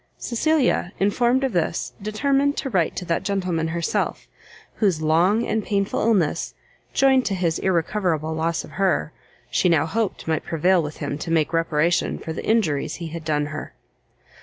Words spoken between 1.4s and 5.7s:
of this, determined to write to that gentleman herself, whose long and